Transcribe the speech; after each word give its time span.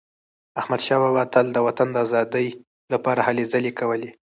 احمدشاه 0.59 0.99
بابا 1.03 1.23
تل 1.33 1.45
د 1.53 1.57
وطن 1.67 1.87
د 1.91 1.97
ازادی 2.05 2.47
لپاره 2.93 3.21
هلې 3.27 3.43
ځلي 3.51 3.71
کولي. 3.79 4.09